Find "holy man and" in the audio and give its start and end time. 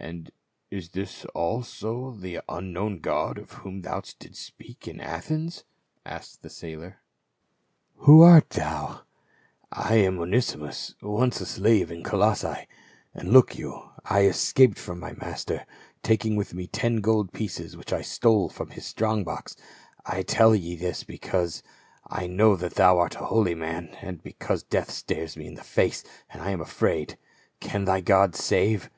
23.26-24.20